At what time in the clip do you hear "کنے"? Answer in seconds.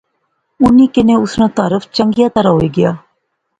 0.93-1.15